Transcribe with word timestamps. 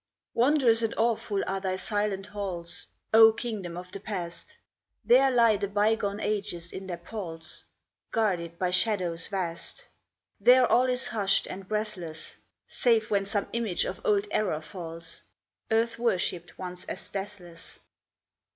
Wondrous 0.33 0.81
and 0.81 0.95
awful 0.97 1.43
are 1.45 1.61
thy 1.61 1.75
silent 1.75 2.25
halls, 2.25 2.87
O 3.13 3.31
kingdom 3.31 3.77
of 3.77 3.91
the 3.91 3.99
past! 3.99 4.57
There 5.05 5.29
lie 5.29 5.57
the 5.57 5.67
bygone 5.67 6.19
ages 6.19 6.71
in 6.71 6.87
their 6.87 6.97
palls, 6.97 7.65
Guarded 8.09 8.57
by 8.57 8.71
shadows 8.71 9.27
vast, 9.27 9.85
There 10.39 10.65
all 10.65 10.85
is 10.89 11.09
hushed 11.09 11.45
and 11.45 11.67
breathless, 11.67 12.35
Save 12.67 13.11
when 13.11 13.27
some 13.27 13.45
image 13.53 13.85
of 13.85 14.01
old 14.03 14.25
error 14.31 14.59
falls 14.61 15.21
Earth 15.69 15.99
worshipped 15.99 16.57
once 16.57 16.83
as 16.85 17.07
deathless. 17.11 17.77